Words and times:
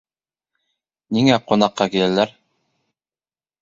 —Ниңә 1.19 1.37
ҡунаҡҡа 1.53 1.91
киләләр? 1.97 2.37